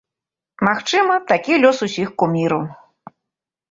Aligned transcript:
Магчыма, 0.67 1.19
такі 1.33 1.61
лёс 1.67 1.77
усіх 1.89 2.09
куміраў. 2.23 2.69